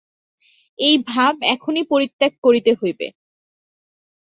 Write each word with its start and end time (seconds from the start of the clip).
এই 0.79 0.95
ভাব 1.07 1.33
এখনই 1.53 1.83
পরিত্যাগ 1.91 2.31
করিতে 2.43 2.71
হইবে। 2.81 3.07